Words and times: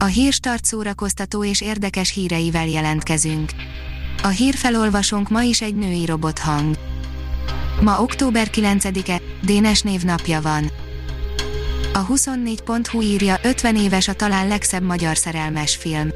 A 0.00 0.04
hírstart 0.04 0.64
szórakoztató 0.64 1.44
és 1.44 1.60
érdekes 1.60 2.12
híreivel 2.12 2.66
jelentkezünk. 2.66 3.50
A 4.22 4.28
hírfelolvasónk 4.28 5.28
ma 5.28 5.42
is 5.42 5.60
egy 5.60 5.74
női 5.74 6.04
robothang. 6.06 6.76
Ma 7.80 8.02
október 8.02 8.48
9-e, 8.52 9.20
Dénes 9.42 9.82
névnapja 9.82 10.40
van. 10.40 10.70
A 11.92 12.06
24.hu 12.06 13.00
írja 13.00 13.38
50 13.42 13.76
éves 13.76 14.08
a 14.08 14.12
talán 14.12 14.48
legszebb 14.48 14.82
magyar 14.82 15.16
szerelmes 15.16 15.76
film. 15.76 16.08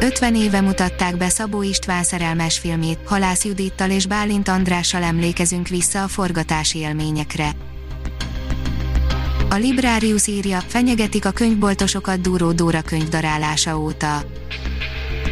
50 0.00 0.34
éve 0.34 0.60
mutatták 0.60 1.16
be 1.16 1.28
Szabó 1.28 1.62
István 1.62 2.04
szerelmes 2.04 2.58
filmét, 2.58 2.98
Halász 3.04 3.44
Judittal 3.44 3.90
és 3.90 4.06
Bálint 4.06 4.48
Andrással 4.48 5.02
emlékezünk 5.02 5.68
vissza 5.68 6.02
a 6.02 6.08
forgatási 6.08 6.78
élményekre. 6.78 7.50
A 9.52 9.54
Librarius 9.54 10.26
írja, 10.26 10.60
fenyegetik 10.60 11.24
a 11.24 11.30
könyvboltosokat 11.30 12.20
Dúró 12.20 12.52
Dóra 12.52 12.82
könyvdarálása 12.82 13.78
óta. 13.78 14.22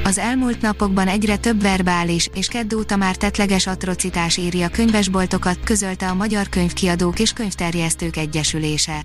Az 0.04 0.18
elmúlt 0.18 0.60
napokban 0.60 1.08
egyre 1.08 1.36
több 1.36 1.60
verbális 1.60 2.28
és 2.34 2.48
kedd 2.48 2.74
óta 2.74 2.96
már 2.96 3.16
tetleges 3.16 3.66
atrocitás 3.66 4.36
írja 4.36 4.66
a 4.66 4.70
könyvesboltokat, 4.70 5.58
közölte 5.64 6.08
a 6.08 6.14
Magyar 6.14 6.48
Könyvkiadók 6.48 7.18
és 7.18 7.32
Könyvterjesztők 7.32 8.16
Egyesülése. 8.16 9.02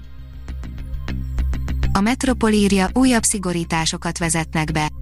A 1.91 2.01
Metropol 2.01 2.51
írja, 2.51 2.89
újabb 2.93 3.23
szigorításokat 3.23 4.17
vezetnek 4.17 4.71
be. 4.71 4.92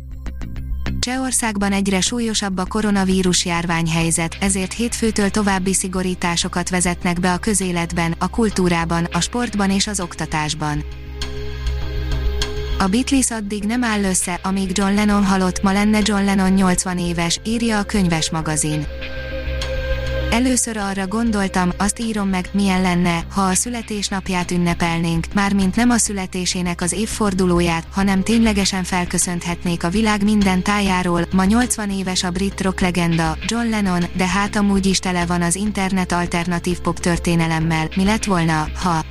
Csehországban 1.02 1.72
egyre 1.72 2.02
súlyosabb 2.02 2.58
a 2.58 2.66
koronavírus 2.66 3.46
járványhelyzet, 3.46 4.38
ezért 4.40 4.73
hétfőtől 4.73 5.30
további 5.30 5.74
szigorításokat 5.74 6.70
vezetnek 6.70 7.20
be 7.20 7.34
a 7.34 7.38
közéletben, 7.38 8.16
a 8.20 8.30
kultúrában, 8.30 9.04
a 9.04 9.20
sportban 9.20 9.72
és 9.72 9.88
az 9.88 10.00
oktatásban. 10.00 10.84
A 12.80 12.88
Beatles 12.88 13.32
addig 13.32 13.64
nem 13.64 13.84
áll 13.84 14.04
össze, 14.04 14.40
amíg 14.44 14.77
John 14.77 14.93
Lennon 14.93 15.26
halott, 15.26 15.62
ma 15.62 15.71
lenne 15.71 15.99
John 16.04 16.24
Lennon 16.24 16.52
80 16.52 16.98
éves, 16.98 17.40
írja 17.43 17.80
a 17.80 17.84
könyves 17.84 18.30
magazin. 18.30 18.88
Először 20.32 20.77
arra 20.77 21.07
gondoltam, 21.07 21.71
azt 21.77 21.99
írom 21.99 22.29
meg, 22.29 22.49
milyen 22.54 22.82
lenne, 22.82 23.26
ha 23.32 23.41
a 23.41 23.54
születésnapját 23.54 24.51
ünnepelnénk, 24.51 25.26
mármint 25.34 25.76
nem 25.76 25.90
a 25.90 25.98
születésének 25.98 26.82
az 26.82 26.91
évfordulóját, 26.91 27.87
hanem 27.91 28.24
ténylegesen 28.24 28.84
felköszönthetnék 28.84 29.84
a 29.84 29.90
világ 29.90 30.24
minden 30.24 30.62
tájáról. 30.63 31.26
Ma 31.32 31.43
80 31.43 31.90
éves 31.90 32.24
a 32.24 32.32
brit 32.32 32.62
rock 32.62 32.79
legenda, 32.79 33.37
John 33.46 33.70
Lennon, 33.70 34.04
de 34.15 34.27
hát 34.27 34.55
amúgy 34.55 34.85
is 34.85 34.99
tele 34.99 35.26
van 35.26 35.41
az 35.41 35.55
internet 35.55 36.12
alternatív 36.12 36.79
pop 36.79 36.99
történelemmel. 36.99 37.90
Mi 37.96 38.04
lett 38.04 38.26
volna, 38.26 38.68
ha 38.76 39.04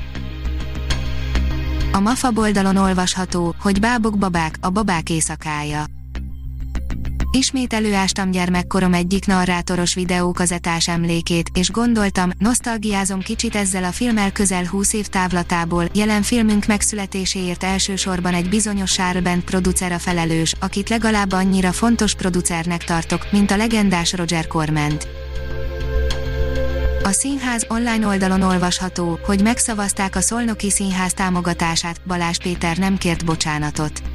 a 1.93 2.01
MAFA 2.01 2.31
oldalon 2.35 2.77
olvasható, 2.77 3.55
hogy 3.61 3.81
bábok 3.81 4.19
babák, 4.19 4.55
a 4.61 4.71
babák 4.71 5.11
éjszakája. 5.11 5.85
Ismét 7.33 7.73
előástam 7.73 8.31
gyermekkorom 8.31 8.95
egyik 8.95 9.27
narrátoros 9.27 9.95
videókazetás 9.95 10.89
emlékét, 10.89 11.51
és 11.55 11.71
gondoltam, 11.71 12.31
nosztalgiázom 12.39 13.21
kicsit 13.21 13.55
ezzel 13.55 13.85
a 13.85 13.93
filmmel 13.93 14.33
közel 14.33 14.65
20 14.67 14.93
év 14.93 15.07
távlatából, 15.07 15.85
jelen 15.95 16.23
filmünk 16.23 16.67
megszületéséért 16.67 17.63
elsősorban 17.63 18.35
egy 18.35 18.49
bizonyos 18.49 18.91
Sárbent 18.93 19.45
producer 19.45 19.93
a 19.93 19.99
felelős, 19.99 20.55
akit 20.61 20.89
legalább 20.89 21.33
annyira 21.33 21.73
fontos 21.73 22.15
producernek 22.15 22.85
tartok, 22.85 23.27
mint 23.33 23.51
a 23.51 23.57
legendás 23.57 24.13
Roger 24.13 24.47
Corment. 24.47 25.09
A 27.03 27.11
színház 27.11 27.67
online 27.69 28.07
oldalon 28.07 28.43
olvasható, 28.43 29.19
hogy 29.23 29.43
megszavazták 29.43 30.17
a 30.17 30.21
Szolnoki 30.21 30.71
Színház 30.71 31.13
támogatását, 31.13 32.01
Balázs 32.07 32.37
Péter 32.37 32.77
nem 32.77 32.97
kért 32.97 33.25
bocsánatot. 33.25 34.10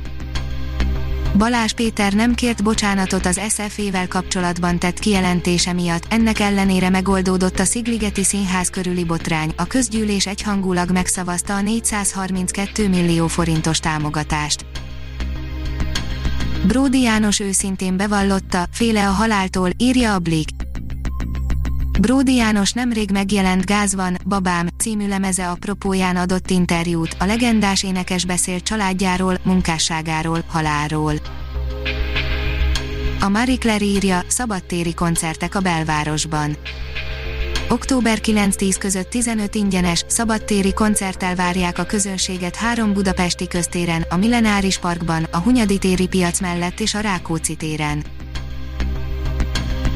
Balázs 1.37 1.71
Péter 1.71 2.13
nem 2.13 2.33
kért 2.33 2.63
bocsánatot 2.63 3.25
az 3.25 3.41
SFV-vel 3.49 4.07
kapcsolatban 4.07 4.79
tett 4.79 4.99
kijelentése 4.99 5.73
miatt, 5.73 6.03
ennek 6.09 6.39
ellenére 6.39 6.89
megoldódott 6.89 7.59
a 7.59 7.63
Szigligeti 7.63 8.23
Színház 8.23 8.69
körüli 8.69 9.03
botrány, 9.03 9.53
a 9.57 9.65
közgyűlés 9.65 10.27
egyhangulag 10.27 10.91
megszavazta 10.91 11.55
a 11.55 11.61
432 11.61 12.89
millió 12.89 13.27
forintos 13.27 13.79
támogatást. 13.79 14.65
Bródi 16.67 17.01
János 17.01 17.39
őszintén 17.39 17.97
bevallotta, 17.97 18.65
féle 18.71 19.07
a 19.07 19.11
haláltól, 19.11 19.69
írja 19.77 20.13
a 20.13 20.19
Blik. 20.19 20.64
Bródi 21.99 22.35
János 22.35 22.71
nemrég 22.71 23.11
megjelent 23.11 23.65
Gáz 23.65 23.95
van, 23.95 24.17
babám, 24.25 24.67
című 24.77 25.07
lemeze 25.07 25.49
apropóján 25.49 26.15
adott 26.15 26.49
interjút, 26.49 27.15
a 27.19 27.25
legendás 27.25 27.83
énekes 27.83 28.25
beszélt 28.25 28.63
családjáról, 28.63 29.37
munkásságáról, 29.43 30.43
halálról. 30.47 31.13
A 33.19 33.29
Marie 33.29 33.57
Claire 33.57 33.85
írja, 33.85 34.21
szabadtéri 34.27 34.93
koncertek 34.93 35.55
a 35.55 35.59
belvárosban. 35.59 36.57
Október 37.69 38.19
9-10 38.21 38.75
között 38.79 39.09
15 39.09 39.55
ingyenes, 39.55 40.03
szabadtéri 40.07 40.73
koncerttel 40.73 41.35
várják 41.35 41.79
a 41.79 41.83
közönséget 41.83 42.55
három 42.55 42.93
budapesti 42.93 43.47
köztéren, 43.47 44.05
a 44.09 44.17
Millenáris 44.17 44.77
Parkban, 44.77 45.23
a 45.31 45.37
Hunyadi 45.37 45.77
téri 45.77 46.07
piac 46.07 46.39
mellett 46.39 46.79
és 46.79 46.93
a 46.93 46.99
Rákóczi 46.99 47.55
téren. 47.55 48.03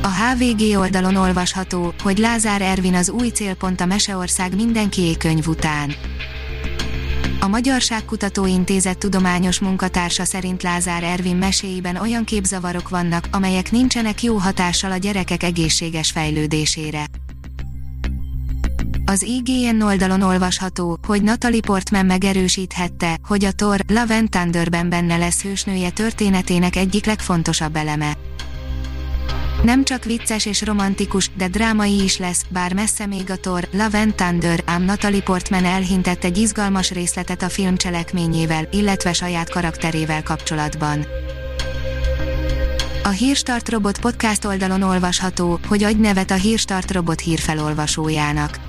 A 0.02 0.08
HVG 0.08 0.78
oldalon 0.78 1.16
olvasható, 1.16 1.94
hogy 2.04 2.18
Lázár 2.18 2.62
Ervin 2.62 2.96
az 2.96 3.10
új 3.10 3.28
célpont 3.28 3.82
a 3.82 3.86
Meseország 3.86 4.56
mindenkié 4.56 5.18
könyv 5.18 5.48
után. 5.48 5.94
A 7.40 7.48
Magyarságkutató 7.48 8.46
Intézet 8.46 8.98
tudományos 8.98 9.60
munkatársa 9.60 10.26
szerint 10.26 10.64
Lázár 10.64 11.04
Ervin 11.04 11.36
meséiben 11.36 11.96
olyan 11.96 12.24
képzavarok 12.24 12.90
vannak, 12.90 13.28
amelyek 13.32 13.72
nincsenek 13.72 14.24
jó 14.24 14.38
hatással 14.38 14.92
a 14.92 14.98
gyerekek 14.98 15.44
egészséges 15.44 16.12
fejlődésére. 16.12 17.06
Az 19.06 19.22
IGN 19.22 19.82
oldalon 19.82 20.22
olvasható, 20.22 20.98
hogy 21.08 21.22
Natalie 21.22 21.62
Portman 21.62 22.06
megerősíthette, 22.06 23.18
hogy 23.28 23.46
a 23.46 23.52
Thor 23.52 23.80
Love 23.88 24.16
and 24.16 24.30
Thunderben 24.30 24.90
benne 24.90 25.18
lesz 25.18 25.42
hősnője 25.42 25.90
történetének 25.90 26.76
egyik 26.76 27.06
legfontosabb 27.06 27.76
eleme. 27.76 28.18
Nem 29.64 29.84
csak 29.84 30.04
vicces 30.04 30.46
és 30.46 30.62
romantikus, 30.62 31.30
de 31.38 31.48
drámai 31.48 32.04
is 32.04 32.18
lesz, 32.18 32.46
bár 32.50 32.74
messze 32.74 33.06
még 33.06 33.32
a 33.32 33.36
Thor, 33.36 33.68
Love 33.72 34.00
and 34.00 34.14
Thunder, 34.16 34.62
ám 34.66 34.84
Natalie 34.84 35.22
Portman 35.22 35.66
elhintett 35.66 36.24
egy 36.24 36.38
izgalmas 36.38 36.92
részletet 36.92 37.42
a 37.42 37.50
film 37.50 37.78
cselekményével, 37.78 38.68
illetve 38.72 39.14
saját 39.14 39.50
karakterével 39.50 40.24
kapcsolatban. 40.24 41.06
A 43.04 43.10
Hírstart 43.10 43.70
Robot 43.70 44.00
podcast 44.00 44.46
oldalon 44.46 44.82
olvasható, 44.82 45.60
hogy 45.68 45.84
adj 45.84 46.02
nevet 46.02 46.32
a 46.32 46.36
Hírstart 46.36 46.92
Robot 46.92 47.20
hírfelolvasójának. 47.20 48.69